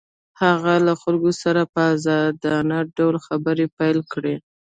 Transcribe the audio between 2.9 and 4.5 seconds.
ډول خبرې پيل کړې.